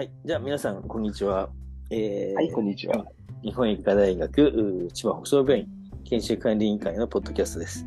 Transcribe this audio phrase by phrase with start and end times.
[0.00, 0.10] はい。
[0.24, 1.50] じゃあ、皆さん、こんにちは。
[1.90, 3.04] えーはい、こんにちは。
[3.42, 5.66] 日本医科大学う千葉北総病院
[6.04, 7.84] 研修管理委員会のポッドキャストです。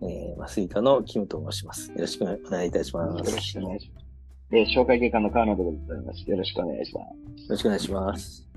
[0.00, 1.90] えー、麻酔科のキムと申します。
[1.90, 3.18] よろしくお願いいたします。
[3.18, 4.06] よろしくお願いします。
[4.50, 6.30] えー、紹介外科の川野でございます。
[6.30, 7.00] よろしくお願いしま
[7.36, 7.42] す。
[7.42, 8.51] よろしくお願いします。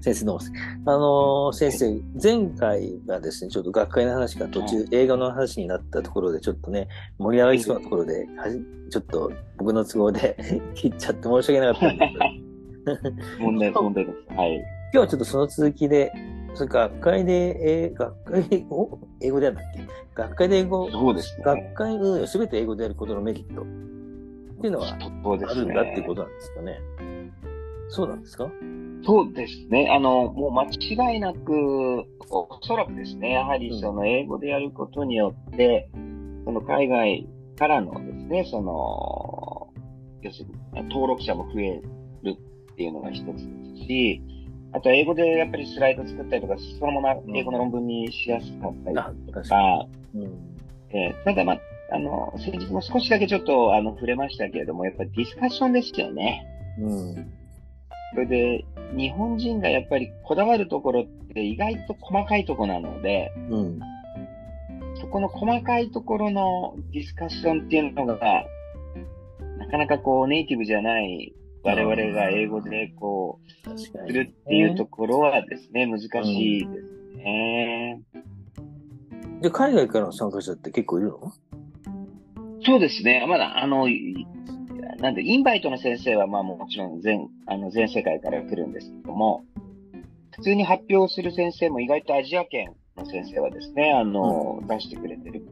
[0.00, 0.42] 先生どうも。
[0.86, 6.86] あのー先生、前回がですね、ちょっと学会の話が途中、映画の話になったところで、ちょっとね、
[7.18, 8.58] 盛り上がりそうなところで、はじ
[8.90, 10.36] ちょっと僕の都合で
[10.74, 12.12] 切っちゃって申し訳なかったんです
[13.36, 14.34] けど、 問題問題です。
[14.34, 14.54] はい。
[14.56, 16.12] 今日はちょっとその続きで、
[16.54, 19.80] それから学会で、えー学会で、お英語でやったっけ？
[20.14, 21.44] 学会で英語、そうですね。
[21.44, 23.64] 学会運営を全て英語でやることのメリットっ
[24.60, 24.86] ていうのは。
[24.94, 26.78] あるんだっていうことなんですかね。
[27.88, 28.48] そうなんですか？
[29.04, 29.88] そうですね。
[29.90, 35.88] あの、もう間違いなく、おそらくですね、やはりその英語でやることによって、
[36.44, 37.26] その海外
[37.58, 39.72] からのですね、その、
[40.22, 41.82] 要するに登録者も増え
[42.22, 42.36] る
[42.72, 43.32] っていうのが一つで
[43.80, 44.22] すし、
[44.72, 49.86] あと英語でやっぱりスライド作ったりとか、そのまま英語の論文にしやすかったりあ、と確か。
[50.14, 50.58] うん。
[50.90, 51.58] えーただまあ、
[51.90, 56.46] あの、先日も少しだけちょっとあの触れましたけれども、やっぱりディスカッションですよね。
[56.80, 57.32] うん。
[58.14, 58.64] それで、
[58.96, 63.80] 日本人がやっぱりこだわるところって意外と細かいところなので、うん。
[65.00, 68.44] そこの細かいところのディスカッションっていうのが、
[69.58, 74.12] なかなかこうネイティブじゃない我々が英語でこう、すに。
[74.12, 78.00] るっていうところはですね、難しいですね。
[79.42, 81.32] で、海外からの参加者って結構いるの？
[82.64, 83.24] そうですね。
[83.28, 84.26] まだ、あの、い
[84.98, 89.44] なんで、インバイトの先生は、まあもちろん全、あの、全世界から来るんですけども、
[90.32, 95.42] 普通に発表する先生も意外とアジア圏の先生はですね、あの、出してくれてる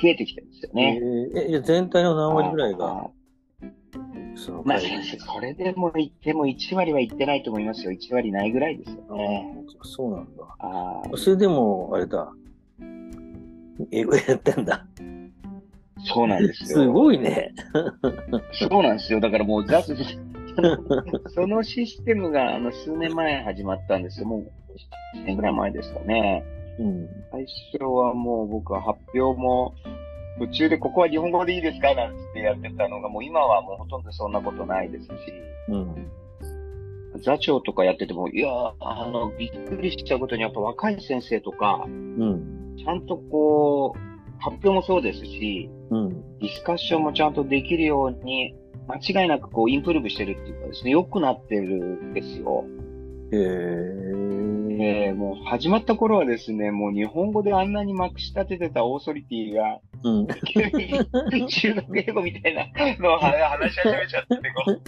[0.00, 1.00] 増えてきてるんですよね。
[1.02, 3.10] えーえ、全体の何割ぐらいあが、
[4.64, 7.92] まあ先生、これでも言っても1割は言ってないと思いますよ。
[7.92, 9.54] 1割ないぐらいですよね。
[9.82, 10.56] あそうなんだ。
[10.58, 12.32] あーそれでも、あれだ。
[13.90, 14.86] 英語でやってんだ。
[16.04, 16.68] そうなんですよ。
[16.68, 17.52] すごいね。
[18.52, 19.20] そうなんですよ。
[19.20, 19.94] だからもう、ザス、
[21.34, 24.26] そのシステムが、あの、数年前始まったんですよ。
[24.26, 24.40] もう、
[25.20, 26.44] 1年ぐらい前ですかね。
[26.78, 27.08] うん。
[27.30, 29.74] 最初はもう僕は発表も、
[30.38, 35.12] 途中でここは日本語でいいですかなんつってやってたのが、もう今はもうほとんどそんなことないですし、
[35.68, 36.10] うん。
[37.22, 42.76] 座長とかやってても、いやー、あの、びっくりしちゃうことに、やっぱ若い先生とか、うん。
[42.76, 46.38] ちゃんとこう、発表もそうですし、うん。
[46.40, 48.54] ディスカッションもちゃんとできるように、
[48.88, 52.64] 間違いなくこう、インプルーブしてるっていうかですね、良くなってるんですよ。
[53.32, 54.54] へー。
[54.76, 60.26] えー、もう始まった頃はですね、もう日本語であんなにまくし立ててたオーソリティが、うん。
[60.26, 60.62] 急
[61.38, 62.66] に中学英語みたいな
[62.98, 64.82] のを話し始めちゃって、こう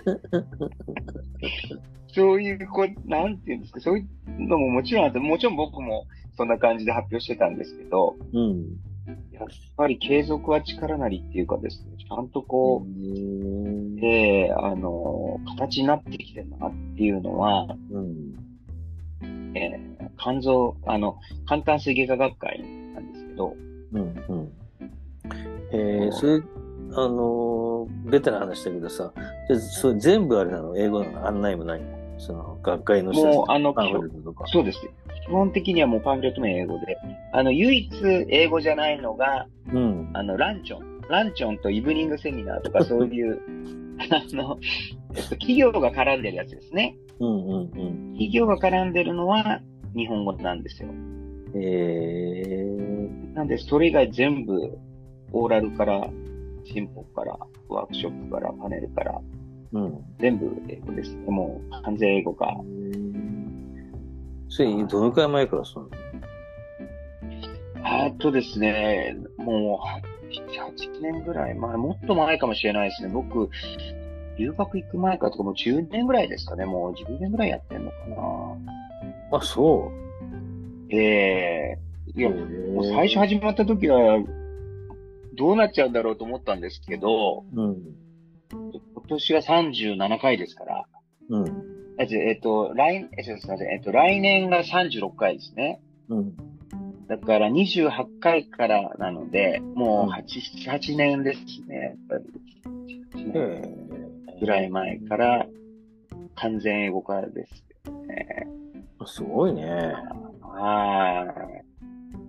[2.12, 4.06] そういう、こう、なんていうんですか、そういう
[4.49, 6.06] のももちろんあって、もちろん僕も
[6.37, 8.65] そんな感じで発表してたんですけど、うん。
[9.38, 13.97] やっぱり継続は力なりっていうかですね、ちゃんとこう、うん。
[13.97, 18.34] で、あの、形になってきてるなっていうのは、うん。
[19.54, 22.64] えー肝臓、あの、簡単水外科学会
[22.94, 23.54] なんですけど、
[23.92, 24.00] うん。
[24.00, 24.52] うん。
[25.72, 26.42] えー、それ、
[26.92, 29.12] あのー、ベタな話だけどさ、
[29.60, 30.74] それ全部あれなの？
[30.78, 31.86] 英語なの案内もないの？
[32.18, 34.47] その、学会の人もう、あの、パンフレットとか。
[34.47, 34.80] そうです。
[35.26, 36.97] 基本的にはもうパンフレットも英語で、
[37.32, 37.91] あの、唯一
[38.28, 40.10] 英語じゃないのが、うん。
[40.14, 41.00] あの、ランチョン。
[41.09, 43.41] ランチョンとイブニングセミナーとかそういう、
[44.10, 44.59] あの、
[45.15, 46.97] えっと、企業が絡んでるやつですね。
[47.19, 47.69] うんうんうん。
[48.12, 49.60] 企業が絡んでるのは
[49.97, 50.88] 日本語なんですよ。
[51.54, 54.78] えー、なんで、それ以外全部、
[55.32, 56.09] オーラルから、
[56.65, 57.38] 進歩から、
[57.69, 59.20] ワークショップから、パネルから、
[59.72, 59.98] うん。
[60.19, 61.25] 全部英語ですね。
[61.31, 62.60] もう完全英語化。
[64.49, 65.89] それ、どのくらい前からその？
[67.83, 73.10] あとですね、もう、7、8年ぐらい前、もっと前かもしれないですね。
[73.13, 73.48] 僕、
[74.39, 76.65] 留学行く前かとかもう10年ぐらいですかね。
[76.65, 77.97] もう10年ぐらいやってんのか
[79.31, 79.39] な。
[79.39, 79.91] あ、そ
[80.91, 81.78] ええ
[82.15, 82.21] う。
[82.21, 84.22] いや、もう最初始まった時は、
[85.34, 87.77] どうなっちゃうんだろうと思ったんですけど、うん。
[88.51, 90.84] 今年は37回ですから、
[91.31, 91.45] うん。
[91.98, 95.81] えっと、えっと、来、えっと、すみません、えっと、来年が36回ですね。
[96.09, 96.37] うん。
[97.09, 102.25] だから28回からなので、もうんう8、8年ですね、やっぱり。
[103.15, 105.47] 8ぐらい前から
[106.34, 108.47] 完全英語化ですよね。
[109.01, 109.95] ー、すごいね。
[110.42, 111.34] は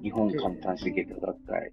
[0.02, 0.04] い。
[0.04, 1.72] 日本簡単水外科学会。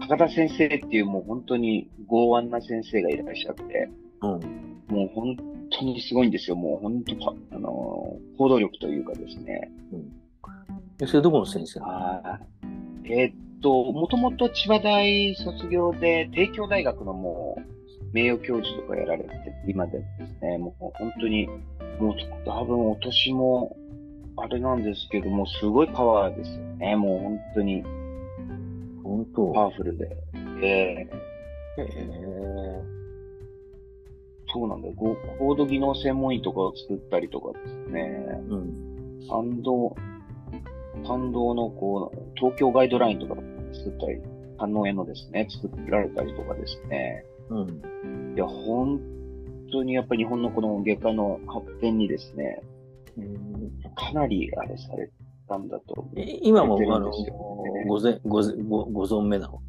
[0.00, 3.90] 高田先生っていうもう本当に剛腕な先生がいらっしゃって、
[4.22, 4.30] うん。
[4.88, 5.36] もう本
[5.70, 6.56] 当にすごいんですよ。
[6.56, 9.70] もう本当か、あのー行動力というかですね。
[11.00, 12.40] えそれどこの先生は
[13.04, 13.12] い。
[13.12, 17.62] えーっと、もともと千葉大卒業で、帝京大学のもう、
[18.12, 19.36] 名誉教授とかやられてて、
[19.66, 21.48] 今でですね、もう本当に、
[21.98, 22.14] もう
[22.44, 23.76] 多分お年も、
[24.36, 26.94] あれなんですけども、すごいパワーですよね。
[26.94, 27.82] もう本当に
[29.02, 30.16] 本当パワフルで。
[30.62, 31.08] えへ
[31.78, 32.97] え
[34.52, 34.94] そうなんだよ。
[34.96, 38.00] ごコード技能専門医とかを作ったりとかですね。
[38.48, 39.28] うん。
[39.28, 39.94] 感動、
[41.06, 43.34] 感動のこう、東京ガイドラインとか
[43.72, 44.20] 作ったり、
[44.56, 47.24] 反応へのですね、作られたりとかですね。
[47.50, 48.34] うん。
[48.34, 49.00] いや、本
[49.70, 52.62] 当にやっぱり日本のこの外科の発展にですね、
[53.96, 55.10] かなりあれされ
[55.48, 56.06] たんだと。
[56.16, 57.12] え今も、あの
[57.86, 59.60] ごぜごぜごご存命なの？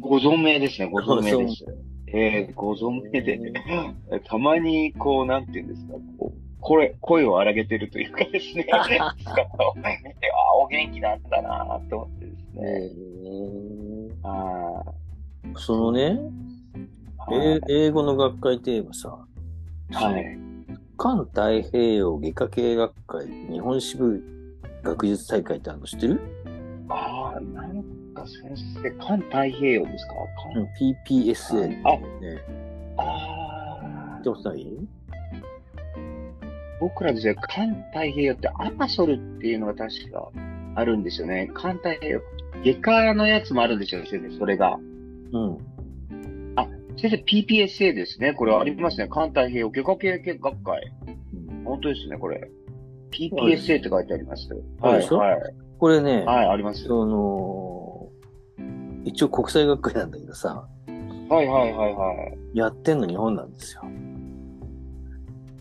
[0.00, 1.64] ご存命ですね、ご存命です。
[2.08, 3.52] えー、ご存命で、
[4.24, 8.66] たまにこう、なんていうんですか、こう、声、声を荒げてるというかですね、
[9.18, 9.90] 姿を見て、
[10.32, 12.90] あ、お元気なんだなと思ってですえね。
[14.22, 14.28] ー。
[14.28, 14.84] あ
[15.56, 19.18] そのね、ーえ英語の学会って言えばさ、
[19.92, 20.38] はい。
[20.96, 24.22] 環太平洋外科系学会日本支部
[24.82, 26.20] 学術大会ってあるの知ってる？
[26.88, 27.40] ああ、
[28.26, 30.14] 先生、環太平洋ですか？
[30.54, 32.38] うん環 ?PPSA あね。
[32.98, 34.66] ああ見たことない
[36.80, 40.30] 僕らですね、環太平洋ってアパソルっていうのが確か
[40.74, 41.50] あるんですよね。
[41.54, 42.20] 環太平洋。
[42.64, 44.78] 外科のやつもあるんですよ、先生、それが。
[45.32, 45.58] うん。
[46.98, 48.32] 先生、PPSA ですね。
[48.32, 49.06] これありますね。
[49.08, 50.92] 環太平洋外科系学会。
[51.08, 51.10] う
[51.62, 52.48] ん本当ですね、これ。
[53.10, 54.48] PPSA って書いてあります。
[54.80, 55.40] はい、はい。
[55.78, 56.84] これね、はい、あります。
[56.84, 57.75] その、
[59.06, 60.66] 一応国際学会なんだけどさ、
[61.28, 62.12] はい、はい、はい、は
[62.54, 62.58] い。
[62.58, 63.82] やってんの日本なんですよ。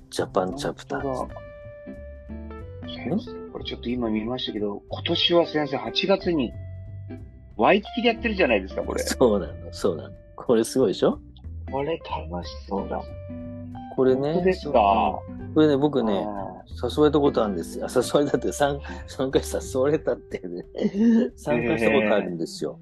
[0.10, 1.02] ジャパンチャプター
[3.52, 6.52] これちょっと今見ましたけど、今年は先生8月に、
[7.56, 9.04] ワイキキでやってるじゃないですか、これ。
[9.04, 10.16] そうなの、そうなの。
[10.36, 11.20] これすごいでしょ？
[11.72, 13.02] これ楽しそうだ。
[13.96, 14.42] これね。
[14.44, 15.20] ですか？
[15.54, 17.86] これね、僕ね、あ誘われたことあるんですよ。
[17.86, 20.66] あ誘われたって参参加した誘われたってね、
[21.38, 22.80] 参加したことあるんですよ。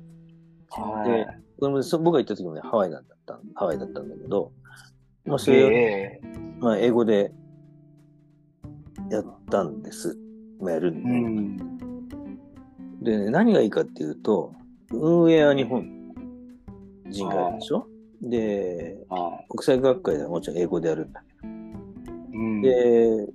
[0.81, 1.27] ーはで
[1.59, 4.51] これもそ僕が行った時もね、ハワイだった、ハワイだったんだけど、
[5.25, 6.19] まあそれを、え
[6.59, 7.31] まあ英語で
[9.09, 10.17] やったんです。
[10.59, 11.57] まあやるんえで、うん。
[13.01, 14.53] でね、何がいいかっていうと、
[14.91, 15.87] 運営は日本
[17.07, 17.87] 人がやるでしょ？
[18.21, 21.51] で、は国際学会ではもちろん英語でやるんだけい。
[21.51, 22.61] うん。
[22.61, 23.27] ど、で、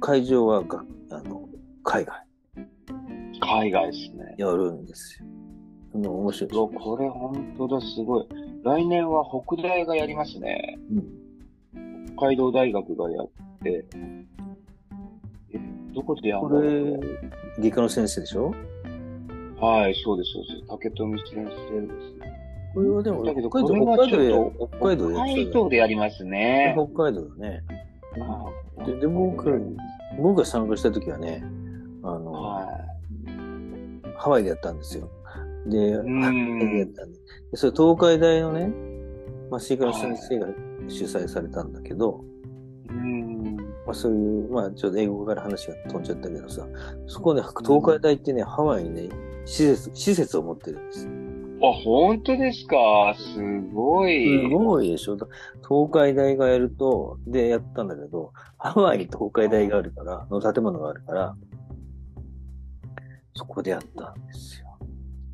[0.00, 1.48] 会場はがあの
[1.82, 2.26] 海外
[3.40, 4.34] 海外ですね。
[4.38, 5.26] やるんですよ。
[5.98, 8.28] 面白いでうわしょこれ本当だ、すごい。
[8.64, 10.78] 来年は北大がやりますね。
[10.90, 11.04] うん
[12.16, 13.28] 北海道大学がやっ
[13.64, 13.84] て。
[15.54, 15.60] え、
[15.94, 17.00] どこでやるこんだろれう、
[17.58, 18.54] 外科の先生でしょ？
[19.58, 20.68] はい、そうです、そうです。
[20.68, 21.92] 竹富先生です。
[22.74, 26.74] これはでも、だけど北海道、で北海道でや北海道でやりますね。
[26.76, 27.64] 北海道だね。
[28.20, 29.76] あーでで僕
[30.18, 31.42] 僕が参加した時はね、
[32.02, 32.68] あの、は
[34.16, 35.08] ハワイでやったんですよ。
[35.66, 37.18] で、ハんやったんで、
[37.52, 38.72] でそれ東海大のね、
[39.50, 40.48] 麻酔科の先生が
[40.88, 42.24] 主催されたんだけど、
[42.90, 42.92] い。
[42.92, 43.56] うん。
[43.56, 46.66] まあそういう、まあちょっと英語から話が飛んじゃったけどさ、
[47.06, 49.08] そこね、東海大ってね、ハワイにね、
[49.44, 51.08] 施設、施設を持ってるんです。
[51.64, 53.14] あ、本当ですか？
[53.16, 53.40] す
[53.72, 54.48] ごい。
[54.48, 55.16] すごいでしょ？
[55.16, 55.28] 東
[55.92, 61.36] 海大がやると、でやったんだけど、ハワイに東海大があるから、の建物があるから、
[63.34, 64.71] そこでやったんですよ。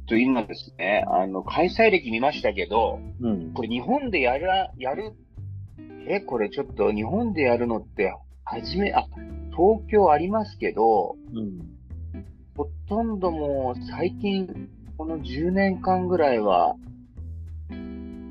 [0.09, 3.53] と今ですね、あの、開催歴見ましたけど、うん。
[3.53, 5.13] これ日本でやら、やる、
[6.09, 9.05] え、これちょっと日本でやるのって、はじめ、あ、
[9.51, 11.59] 東京ありますけど、うん。
[12.57, 16.75] ほとんどもう最近、この10年間ぐらいは、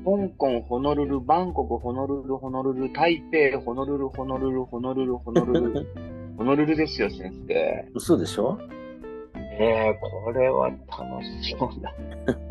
[0.04, 5.86] 香港、ホノルル、バンコク、ホノルル、ホノルル、台北、ホノルル、ホノルル、ホノルル、ホノルル、
[6.36, 7.88] ホノルルですよ、先生。
[7.94, 8.58] 嘘でしょ？
[9.60, 11.94] ええこれは楽しそうだ。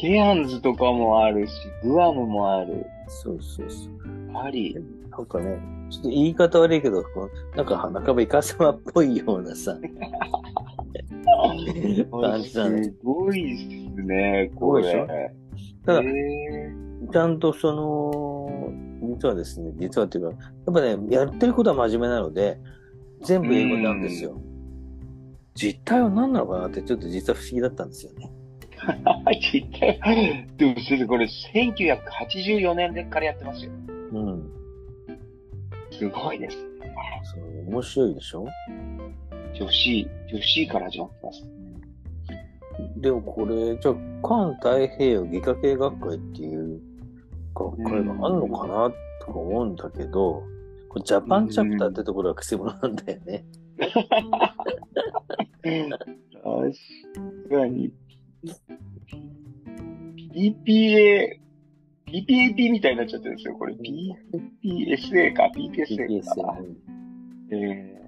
[0.00, 2.86] ケアンズとかもあるし、グアムもある。
[3.08, 3.92] そうそうそう。
[4.32, 4.76] パリ。
[5.10, 5.58] なんかね、
[5.90, 9.76] ちょっと言い方悪いけど、こうなんか半ばイカサマっぽいようなさ、
[11.40, 11.56] 感
[12.42, 15.32] じなんですすごいっすね、これ。
[15.84, 18.70] ただええちゃんとその、
[19.16, 20.36] 実はですね、実はっていうか、や
[20.70, 22.58] っぱね、やってることは真面目なので、
[23.22, 24.40] 全部英語なんですよ。
[25.60, 28.30] 実態は何なのかなって、ちょっと実は不思議だったんですよね。
[29.52, 29.98] 実態
[30.56, 33.72] でも先生、これ1984年からやってますよ。
[34.12, 34.50] うん。
[35.90, 36.56] すごいです。
[36.56, 38.46] そう面白いでしょ？
[39.54, 41.50] 女子、女子から始まってます。
[42.98, 43.94] でもこれ、じゃあ、
[44.26, 46.80] 環太平洋外科系学会っていう
[47.54, 48.04] 学会がある
[48.36, 48.92] のかな
[49.26, 50.44] とか思うんだけど、
[50.88, 53.44] これジャパンチャプターってところはくせ者なんだよね。
[55.62, 57.92] 確かに。
[60.34, 61.40] PPA、
[62.06, 62.98] PPAP みたいに。
[62.98, 63.54] なっちゃってるんですよ。
[63.56, 66.58] これ PPSA か、PPSA か。
[66.62, 66.88] PPS
[67.50, 67.98] え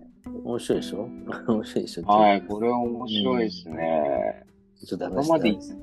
[0.44, 1.08] 面白いでしょ
[1.48, 4.44] 面白いでしょはい、これは面白いですね。
[4.84, 5.74] ちょっと今話までした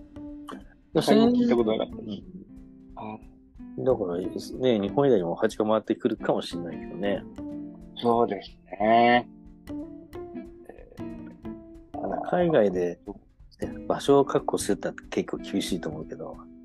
[0.93, 2.37] 一回も聞いたことなかったです。
[3.79, 5.23] だからね、日本以外に。
[5.23, 7.23] も蜂が回ってくるかもしれないけどね。
[7.97, 9.29] そうですね。
[12.29, 12.99] 海外で
[13.61, 16.37] ね場所を確保するって結構厳しいと思うけど。
[16.41, 16.57] うん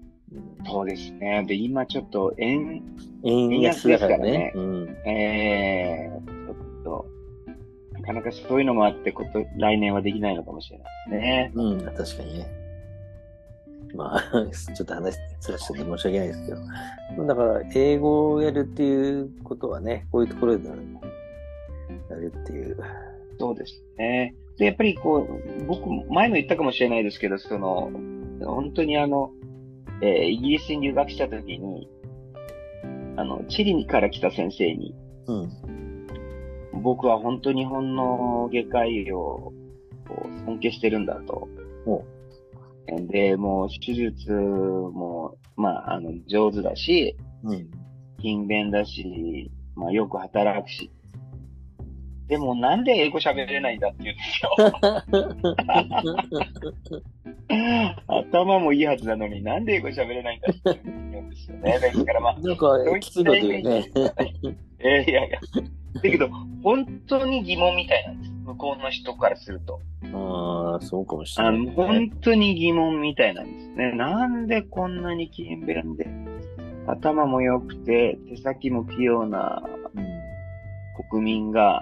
[0.64, 1.44] そうですね。
[1.46, 2.82] で、今ちょっと円、
[3.24, 4.52] 円安だからね。
[4.54, 4.88] 円うん。
[5.06, 7.06] えー、ちょっと、
[7.92, 11.52] なかなかそういうのもあってこと、来年はできないのかもしれないですね。
[11.54, 12.46] うん、確かにね。
[13.94, 14.22] まあ、
[14.74, 16.52] ちょっと話ずらしてて申し訳ないですけ
[17.16, 17.26] ど。
[17.26, 20.74] だから、英語をやるっていうことはね、こういうところでや
[22.16, 22.78] るっていう。
[23.38, 24.34] そうですね。
[24.58, 27.90] で、やっぱりこう、僕、前も言ったかもしれないですけど、その、
[28.44, 29.30] 本当にあの、
[30.02, 31.88] えーイギリスに留学した時に、
[33.16, 34.94] あの、チリから来た先生に、
[35.26, 35.50] うん。
[36.82, 39.52] 僕は本当に日本の外科医療を
[40.46, 41.48] 尊敬してるんだと。
[41.86, 42.04] お
[43.08, 47.70] で、もう手術も、まあ、あの、上手だし、うん。
[48.18, 50.90] 勤勉だし、まあ、よく働くし。
[52.28, 54.50] でもなんで英語喋れないんだって言うんですよ。
[58.06, 61.78] 頭もいいはずなのになんで英語喋れないんだって言うんですよね。
[61.78, 62.68] ですからまあ、なんか、
[63.00, 63.84] きついこと言うね。
[64.78, 65.38] え ーいやいや。
[65.94, 66.28] だけど、
[66.62, 68.32] 本当に疑問みたいなんです。
[68.44, 69.80] 向こうの人からすると。
[70.14, 73.92] ああ、そうかもしれない、あの、本当に疑問みたいなんですね。
[73.92, 76.06] なんでこんなに勤勉で、
[76.86, 79.62] 頭も良くて、手先も器用な
[79.94, 80.22] うん
[81.10, 81.80] 国民が、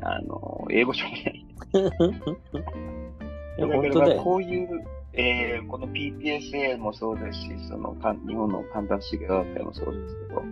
[0.00, 1.46] あの、英語喋れない。
[3.58, 4.22] だから。
[4.22, 4.68] こういう、
[5.14, 10.42] えーこの PPSA もそうですし、その、か日本の簡単主義学会もそうですけど、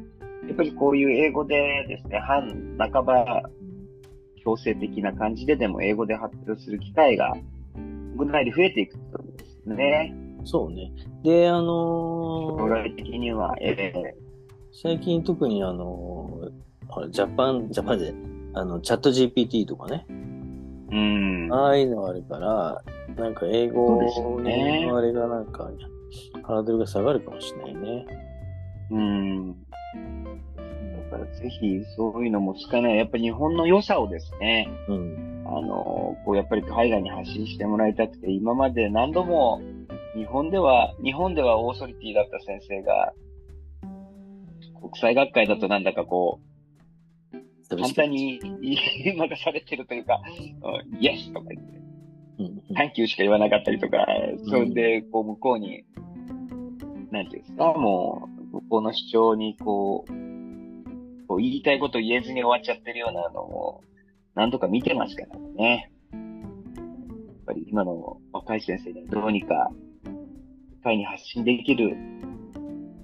[0.49, 3.49] やっぱりこういう英語でですね、半、半ば
[4.43, 7.37] 強制的な感じででも英語で発表する機会が、
[8.17, 10.93] 国内で増えていくとですね、そうね。
[11.23, 14.15] で、あのー将来的には、え
[14.73, 18.15] 最近特にあのージャパン、ジャパンで、
[18.57, 22.83] あの、チャット GPT とかね、ーうん、ああいうのあるから、
[23.15, 25.71] なんか英語そうですよねのあれがなんか、
[26.43, 28.07] ハードルが下がるかもしれないね。
[28.91, 29.53] うん。
[31.11, 32.97] だからぜひそういうのも使えない。
[32.97, 35.45] やっぱり日本の良さをですね、うん。
[35.47, 39.61] あの、こうやっぱり海外に発信してもらいたくて、今まで何度も
[40.15, 43.13] 日本では、日本ではオーソリティだった先生が、
[44.81, 46.56] 国際学会だとなんだかこう、
[47.69, 50.21] 簡単に言い任されてるというか、
[50.63, 51.77] うんイエスとか言って、
[52.39, 52.77] うん。
[52.77, 54.07] サンキューしか言わなかったりとか、
[54.49, 55.85] それで、こう、向こうに、
[57.11, 60.13] なんていうんですか、もう、向こうの主張に、こう、
[61.27, 63.81] こう言いたいこと言えずに終わっちゃってるようなのを、
[64.35, 65.91] 何度か見てますからね。
[66.13, 66.23] やっ
[67.47, 69.71] ぱり今の若い先生にどうにか、
[70.05, 71.97] 世界に発信できる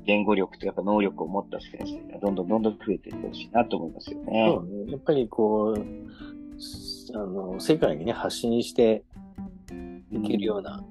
[0.04, 4.52] 言語力とやっぱ能力を持った先生がどんどんどんどん増えていってほしいなと思いますよね。
[4.54, 4.92] そうね。
[4.92, 9.04] やっぱりこう、あの、世界にね、発信して
[10.10, 10.82] いけるような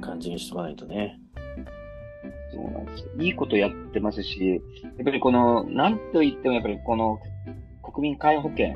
[0.00, 1.18] 感じにしとかないとね。
[2.52, 3.10] そうなんですよ。
[3.18, 7.18] いいことやってますし、やっぱりこの、なんと言ってもやっぱりこの
[7.82, 8.74] 国民皆保険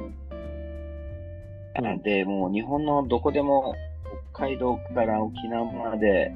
[1.83, 3.75] うんで、もう日本のどこでも
[4.33, 6.33] 北海道から沖縄まで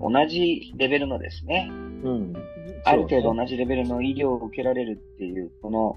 [0.00, 1.70] 同じレベルのですね、
[2.02, 2.32] うん。
[2.84, 5.96] ある程度同じレベルの医療を受けられるっていう、この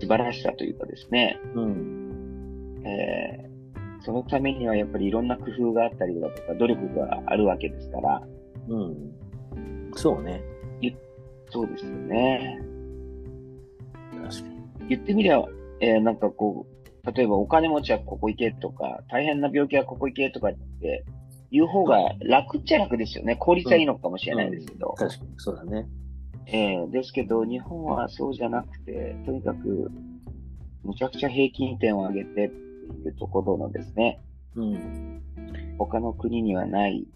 [0.00, 2.82] 素晴らしさというかですね、うん。
[2.84, 3.52] えー
[4.04, 8.20] そのためにはやっぱりいろんな工夫があったりだとか努力があるわけですから、
[8.68, 9.14] うん。
[9.94, 10.42] そうね。
[11.52, 12.58] そうですよね。
[14.24, 14.88] 確かに。
[14.88, 15.40] 言ってみりゃ、
[15.80, 21.04] えーなんかこう、例えばお金持ちはここ行けとか、大変な病気はここ行けとかって
[21.52, 23.36] 言う方が楽っちゃ楽ですよね。
[23.36, 24.94] 効率はいいのかもしれないですけど。
[24.96, 25.86] 確かに、そうだね。
[26.46, 29.90] えーですけど、日本はそうじゃなくて、とにかく、
[30.82, 34.20] むちゃくちゃ平均点を上げてっていうところのですね、
[34.56, 35.22] うん。
[35.78, 37.06] 他の国にはない、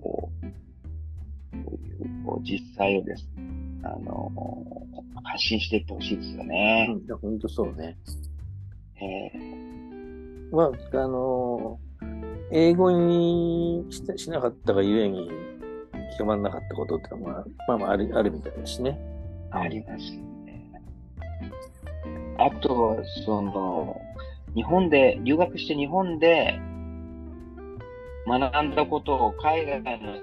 [0.00, 3.44] こう、こういうこう実際をですね、
[3.82, 4.32] あの、
[5.22, 6.88] 発信していってほしいですよね。
[7.08, 7.98] うん、本当そうね。
[9.02, 9.30] え
[10.50, 11.89] まあ、あのー
[12.52, 15.30] 英語にししなかったがゆえに
[16.12, 18.98] 広まらなかったことってのは、まあ、まあまあある、あるみたいだしね。
[19.52, 20.70] ーありますよね。
[22.38, 24.00] あとは、その、
[24.54, 26.58] 日本で、留学して日本で
[28.26, 30.16] 学んだことを海外の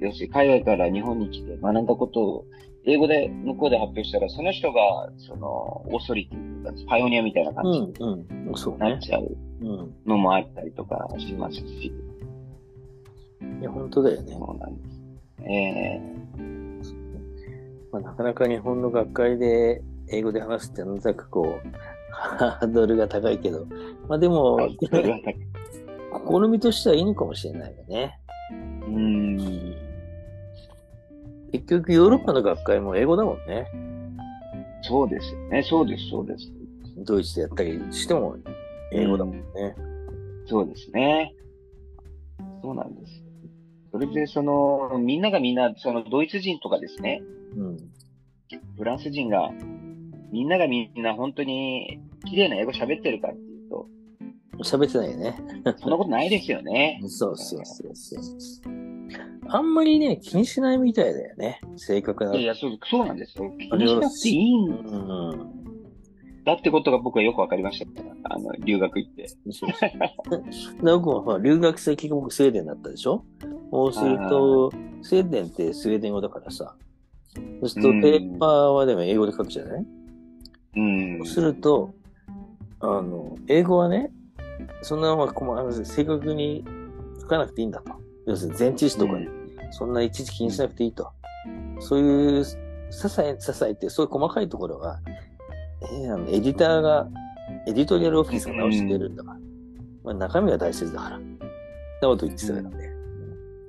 [0.00, 2.44] 要するに海外から日本に来て学んだことを
[2.86, 8.54] 英語で向こうで発表したら、その人が、その、オーソリティというか、パイオニアみたいな感じうん、うん。
[8.56, 8.86] そうね。
[8.86, 9.36] になっちゃううん。
[10.06, 11.92] のもあったりとかしますし、
[13.60, 14.32] いや、本当だよね。
[14.32, 15.00] そうなんです。
[15.46, 16.00] え
[17.92, 21.68] まあ、なかなか日本の学会で英語で話すってなんとなくこう、
[22.10, 23.66] ハードルが高いけど、
[24.08, 28.18] まあでも、試みとしてはいいのかもしれないよね。
[28.88, 29.74] ーん。
[31.52, 33.68] 結局ヨーロッパの学会も英語だもんね。
[34.82, 35.62] そうですよね。
[35.62, 36.50] そうです、そうです。
[36.98, 38.36] ドイツでやったりしても
[38.92, 39.42] 英語だもんね。
[40.46, 41.34] そうですね。
[42.62, 43.22] そうなんです。
[43.92, 47.22] それで、その、みんながみんな、その、ドイツ人とかですね、
[47.56, 47.76] うん。
[48.76, 49.50] フランス人が、
[50.32, 53.86] みんながみんな本当に綺麗な英語喋ってるかっていうと、
[54.64, 55.36] 喋ってないよね。
[55.78, 57.00] そんなことないですよね。
[57.02, 58.74] そうそうそうそう。
[59.48, 61.60] あんまりね、気にしないみたいだよね。
[61.76, 62.32] 正確な。
[62.32, 63.52] いやいや、そう、そうなんですよ。
[63.58, 65.53] 気にしなくていいんうん。
[66.44, 69.28] だってことが僕はよくわかりましたあの、留学行って。
[69.28, 69.70] そうそう。
[70.84, 73.24] で僕もほら留学生結局スウェーデンだったでしょ？
[73.70, 74.70] そうすると、
[75.02, 76.76] スウェーデンってスウェーデン語だからさ。
[77.60, 79.86] そうすると、うんペーパーはでも英語で書くじゃない？
[80.76, 81.26] うんそう。
[81.26, 81.94] すると、
[82.80, 84.10] あの、英語はね、
[84.82, 86.64] そんなまあこまあの正確に
[87.22, 87.92] 書かなくていいんだと。
[88.26, 89.28] 要するに前置詞とかに、
[89.70, 91.08] そんないちいち気にしなくていいと。
[91.80, 92.44] そういう、些
[92.92, 95.00] 細、些細ってそういう細かいところは、
[95.92, 97.08] えーあのエディターが、
[97.66, 99.38] エディトリアルオフィスが直してくれるんだから。
[100.04, 101.18] まあ中身が大切だから。
[101.18, 101.24] な
[102.02, 102.90] こと言ってたからね。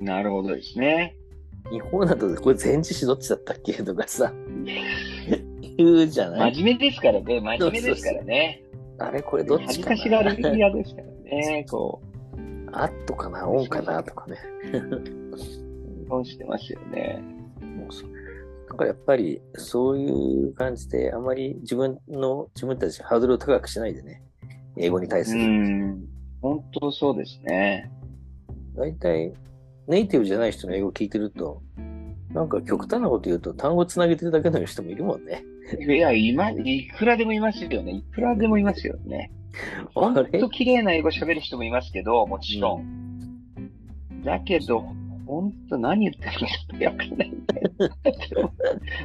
[0.01, 1.15] なるほどですね。
[1.71, 4.31] 日本だとこれ前置詞どっちだったっけとかさ、
[5.77, 6.53] 言うじゃない？
[6.55, 7.39] 真面目ですからね。
[7.41, 8.63] 真面目ですからね。
[8.99, 11.65] あれこれどっ恥ずちかかしがりな屋ですからね。
[11.71, 12.01] こ
[12.71, 14.37] あっとかなオンかなとかね。
[14.73, 15.37] う、
[16.07, 17.23] そうしてますよね。
[18.75, 24.21] からやっぱりそういう感じであまり自分の、自分たちハードルを高くしないでね。
[24.77, 25.43] 英語に対うする。
[25.43, 26.05] ん。
[26.41, 27.89] 本当そうですね。
[28.75, 29.33] 大体、
[29.87, 31.61] ネイティブじゃない人の英語を聞いてると、
[32.33, 35.43] なんか極端なこと言うと単語つなげてるだけの人もいるもんね。
[35.79, 37.93] いや、今、いくらでもいますよね。
[37.93, 39.31] いくらでもいますよね。
[39.85, 43.41] あ本れ当綺麗な英語喋る人もいますけど、もちろん。
[44.23, 44.83] だけど、
[45.25, 47.69] 本当何言ってるかちょっとわかんないんだよ。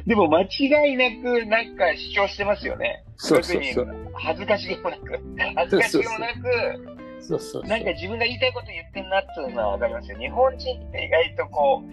[0.05, 0.47] でも間違
[0.93, 3.03] いなく、なんか主張してますよね。
[3.17, 3.87] そうそうそう。
[4.13, 5.19] 恥ずかしげもなく、
[5.55, 7.63] 恥ずかしげもなく、そうそう。
[7.63, 10.17] なんか自分が言いたいこと言ってんなっていうのはわかりますよ。
[10.17, 11.91] 日本人って意外とこう、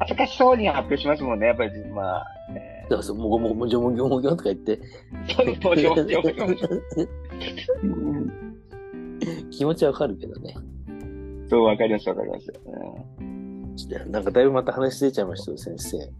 [0.00, 1.46] 恥ずかしそうに発表しますもんね。
[1.48, 4.80] やっぱり、まあ、えそうそう、もごもごもじょもぎょもぎょとか言って。
[5.26, 5.76] ー、そう
[7.86, 8.32] う
[9.50, 10.54] 気持ちわかるけどね。
[11.50, 12.52] そう、わかります、わかります。
[13.18, 16.12] うんなんかだいぶまた話出ちゃいましたよ、先生。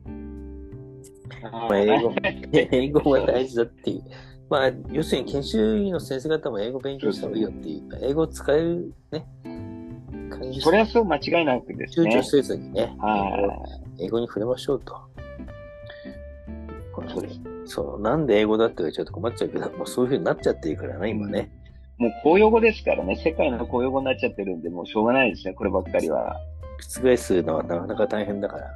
[1.46, 2.14] あまあ、英語、
[2.52, 4.02] 英語が大事だっていう。
[4.48, 9.26] まあ、要するに研修医の先生方も英語勉強した方がいいよっていうか、英語を使えるね、
[10.30, 12.22] 感じそれはそう間違いなくですね躊躇。
[12.22, 13.62] せずにね、は
[14.00, 14.96] 英語に触れましょうと。
[17.66, 21.50] そうなんで英語だってちゃうと困っちゃうけど、もうそういう風になっちゃってるからね、今ね。
[22.00, 22.02] い。
[22.02, 23.16] もう公用語ですからね。
[23.16, 25.54] 世界の公用語になっちゃってるんで、もうしょうがないですね。
[25.54, 26.36] こればっかりは。
[26.78, 28.70] 覆すのはなかなか大変だから。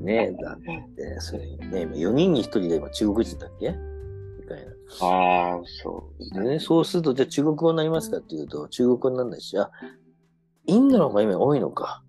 [0.00, 0.60] ねえ、だっ
[0.94, 3.70] て、それね、今4人に1人で今中国人だっけ？
[3.70, 5.06] みたいな。
[5.06, 6.34] ああ、そう。
[6.34, 9.70] でね、そうすると、じゃあ中国語になりますかっていうと、中国語にならないし、あ、
[10.66, 12.02] インドの方が今多いのか。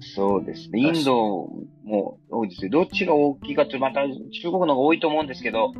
[0.00, 0.80] そうですね。
[0.80, 1.48] インド
[1.84, 2.70] も多いですよ。
[2.70, 4.12] どっちが大きいかって、また中
[4.50, 5.72] 国の方が多いと思うんですけど、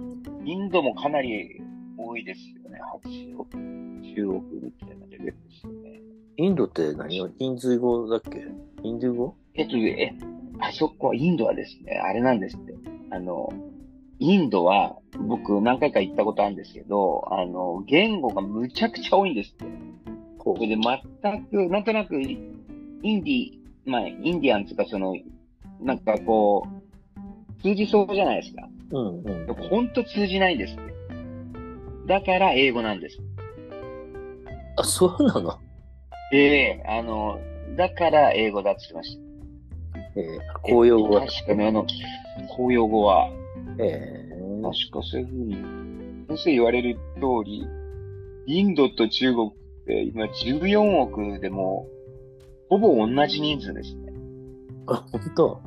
[0.44, 1.60] インドもかなり
[2.14, 2.78] 多いですよね。
[2.80, 6.00] 8億、中国みたいなレベルですよね。
[6.36, 8.46] インドって何をヒンズー語だっけ？
[8.82, 9.36] ヒンドゥー語？
[9.54, 10.12] えっと、え、
[10.60, 12.74] あそこは、インドはですね、あれなんですって。
[13.10, 13.52] あの、
[14.20, 19.64] インドは、僕何回か行ったことあるんですけど、あの、言語がむちゃくちゃ多いんですって。
[20.38, 23.50] ほそれで全く、なんとなく、インディ、
[23.86, 25.16] まあ、インディアンとかその、
[25.80, 26.66] なんかこ
[27.58, 28.68] う、通じそうじゃないですか。
[28.90, 28.98] う。
[28.98, 29.54] うんうん。
[29.54, 30.93] ほんと通じないんですって。
[32.06, 33.18] だから英語なんです。
[34.76, 35.58] あ、そうなの？
[36.32, 37.38] ええあの、
[37.76, 39.20] だから英語だって言ってまし
[40.16, 41.26] えー、公用語は。
[41.26, 41.86] 確かにあの、
[42.56, 43.28] 公用語は、
[43.78, 45.54] えー、確かそういうふうに、
[46.28, 47.66] 先生言われる通り、
[48.46, 49.52] インドと中国っ
[49.86, 51.86] て今14億でも、
[52.68, 54.12] ほぼ同じ人数ですね。
[54.86, 55.60] あ、本当？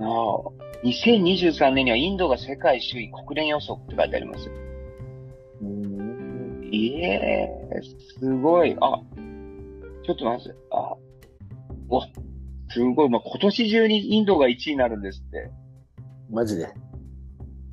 [0.00, 0.62] ああ。
[0.84, 4.52] 2023年にはインドが世界首位国連予測って書いてありますよ。
[6.72, 6.78] うん。
[6.78, 7.82] ええ
[8.18, 8.76] すごい。
[8.80, 9.00] あ、
[10.04, 10.58] ちょっと待って。
[10.70, 10.96] あ、
[11.88, 12.08] わ、
[12.70, 13.08] すごい。
[13.10, 15.50] まあ、今年中にインドが1位になるんですって。
[16.30, 16.68] マジで？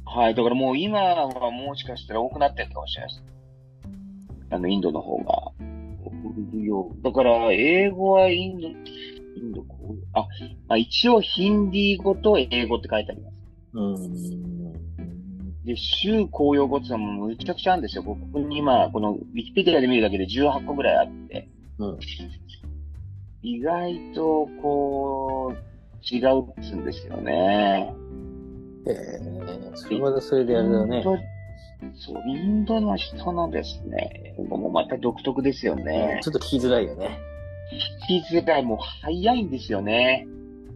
[0.05, 0.35] はい。
[0.35, 3.23] だからもう今はもしかしたら多くなってるかもしれないです。
[4.51, 5.51] あの、インドの方が。
[7.03, 10.21] だから、英語はインド、インドこう、あ、
[10.67, 13.35] まあ、一応ヒンディー語と英語って書いてあります。
[13.73, 14.58] うん。
[15.65, 18.03] で、州公用語ってのはもうむちゃくちゃあるんですよ。
[18.03, 21.49] ここに今、このウィキペディアで見るだけで18個ぐらいあって。
[21.79, 21.99] うん。
[23.41, 25.69] 意外と、こう、
[26.03, 27.93] 違うっつうんですよね。
[28.87, 31.03] えー、それまたそれであれだねイン。
[31.03, 31.17] ド
[31.95, 36.29] そう、インドの人のですね、英語もまた独特ですよねち。
[36.29, 37.19] ょっと聞きづらいよね。
[38.09, 40.27] 聞きづらい、もう早いんですよね。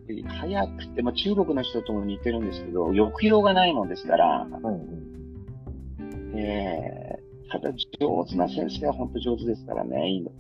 [0.08, 6.38] で早くて、まあ、中国の人とも似てるんですけど、抑揚がないもんですから、うん。
[6.38, 10.32] えー、ただ上手な先生は本当上手ですからね、インド。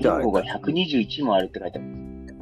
[0.00, 2.40] じゃあ言語が121もあるって書いてあるんです。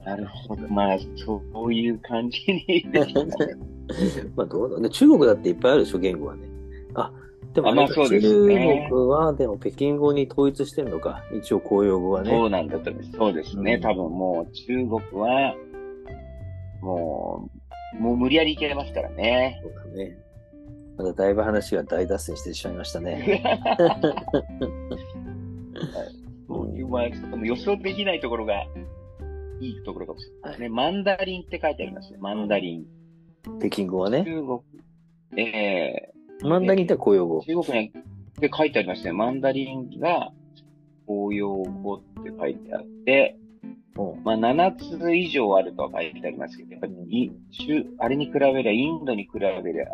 [0.04, 0.66] なるほど。
[0.68, 2.86] まあ、そういう感じに。
[4.34, 4.88] まあどうだね。
[4.88, 6.48] 中国だっていっぱいあるでしょ、言語はね。
[6.94, 7.12] あ、
[7.54, 11.24] でも中国はでも北京語に統一してんのか。
[11.36, 12.30] 一応公用語はね。
[12.30, 13.18] そうなんだと思います。
[13.18, 13.74] そうですね。
[13.74, 15.54] うん多分もう中国は、
[16.80, 17.50] も
[17.98, 19.60] う、もう無理やりいけますからね。
[19.62, 20.16] そうだね。
[20.96, 23.42] まだだいぶ話が大脱線してしまいましたね。
[26.46, 27.08] そういう、まあ、
[27.42, 28.64] 予想できないところが、
[29.60, 30.68] いいところかもしれないね。
[30.68, 32.18] マンダリンって書いてありますね。
[32.20, 32.86] マンダリン。
[33.58, 34.24] 北京語はね。
[34.24, 34.60] 中国、
[35.36, 37.46] えマンダリンって公用語ー、。
[37.46, 37.92] 中国に
[38.40, 39.12] で書いてありますね。
[39.12, 40.32] マンダリンが
[41.06, 43.36] 公用語って書いてあって、
[43.96, 47.32] うんまあ、7つ以上あるとは書いてありますけど、やっぱり
[47.98, 49.86] あれに比べりゃ、インドに比べりゃ、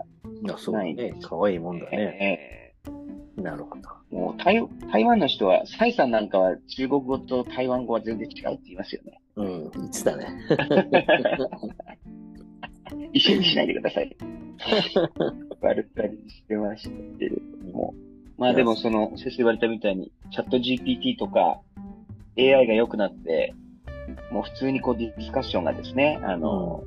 [0.55, 1.15] あそうね。
[1.23, 2.75] 可愛いもんだね。
[3.39, 3.83] えなるほど。
[4.13, 9.21] ーもう台台湾の人は、サイさんなんかは中国語と台湾語は全然違うって言いますよね。
[9.37, 10.27] うん、言ってたね。
[13.13, 14.17] 一緒にしないでください。
[15.61, 17.95] 悪ったりしてましたけれども。
[18.39, 21.61] まあでもその、先生言われたみたいに、チャット GPT とか
[22.39, 23.55] AI が良くなって、
[24.31, 26.85] もう普通にこうディスカッションがですね、あの、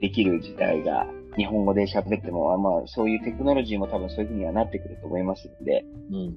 [0.00, 6.34] できる時代が、日本語で喋っても、あまあそういうテクノロジーも多分そういうふうにはなってくると思いますので、うん。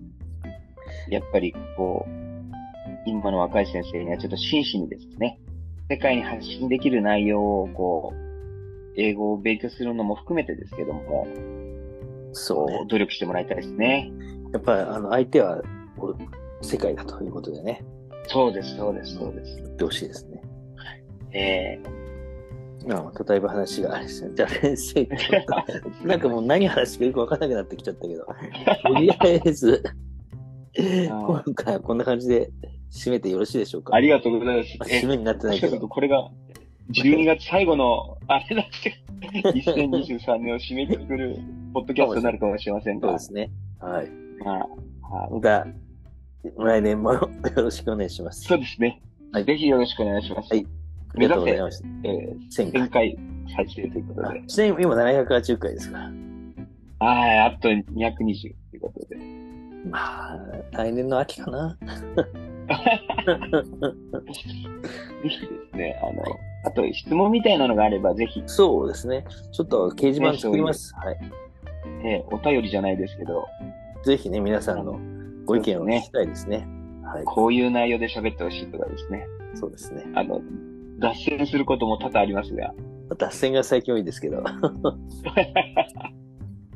[1.09, 2.11] やっぱりこう、
[3.05, 5.39] 今の若い先生にはちょっと真摯にですね、
[5.89, 8.24] 世界に発信できる内容をこう、
[8.97, 11.27] 英語を勉強するのも含めてですけども、
[12.33, 12.85] そうね。
[12.87, 14.11] 努力してもらいたいですね。
[14.53, 15.61] やっぱり、あの、相手は、
[15.97, 17.85] こう世界だということでね、
[18.27, 19.55] そうです、そうです、そうです。
[19.57, 20.41] 言ってほしいですね。
[21.31, 21.79] え
[22.87, 24.31] まあ、まただいぶ話があれですね。
[24.35, 25.09] じゃあ、先生、
[26.05, 28.25] なんかもう何話かよくわからなくなってきちゃったけど、
[28.85, 29.83] とりあえず、
[30.77, 32.51] 今回はこんな感じで
[32.91, 33.95] 締めてよろしいでしょうか。
[33.95, 34.93] ありがとうございます。
[34.93, 35.87] 締めになってないけど。
[35.87, 36.29] これが、
[36.91, 38.95] 12月最後の、あれだって、
[39.51, 41.37] 2023年を締めくくる、
[41.73, 43.51] ポッドキャストになるかもしれませんがそうで、すね。
[43.79, 44.09] はい。
[44.43, 44.63] まい
[45.31, 45.67] また、
[46.57, 48.41] 来年もよろしくお願いします。
[48.41, 49.01] そうですね。
[49.31, 50.53] はいぜひよろしくお願いします。
[50.53, 50.65] はい
[51.15, 51.87] ありがとうございました。
[52.03, 52.89] え1000ー、回1000。
[52.89, 53.17] 回
[53.55, 54.27] 再生ということで。
[54.27, 55.97] あちなみに今780回ですか？
[56.99, 57.07] ら。
[57.07, 57.85] はい、あと220
[58.69, 59.17] ということで。
[59.89, 60.37] まあ、
[60.71, 61.77] 来年の秋かな。
[61.85, 61.87] ぜ
[65.29, 66.23] ひですね、あの、
[66.65, 69.25] あと質問みたいなのがあれば、ぜひ、そうですね。
[69.51, 70.93] ちょっと掲示板作ります。
[70.95, 71.17] はい。
[72.03, 73.45] えーお便りじゃないですけど、
[74.03, 74.99] ぜひね、皆さんの
[75.45, 76.67] ご意見を聞きたいですね。
[77.03, 77.23] はい。
[77.25, 79.27] こういう内容で喋ってほしいとかですね。
[79.53, 80.03] そうですね。
[80.15, 80.41] あの、
[80.99, 82.73] 脱線することも多々ありますが、
[83.17, 84.43] 脱線が最近多いですけど。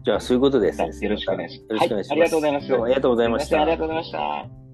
[0.06, 1.06] じゃあ、そういうことで先生。
[1.08, 2.18] よろしくお願いしますよろしくお願いします。
[2.18, 3.78] はいありがとうございますどうもありがとうございましたありが。
[3.78, 4.69] とうございました。